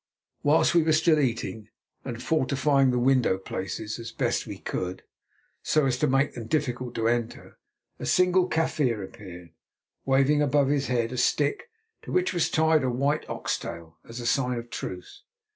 [0.41, 1.69] Whilst we were still eating
[2.03, 5.03] and fortifying the window places as best we could,
[5.61, 7.59] so as to make them difficult to enter,
[7.99, 9.51] a single Kaffir appeared,
[10.03, 11.69] waving above his head a stick
[12.01, 15.21] to which was tied a white ox tail as a sign of truce.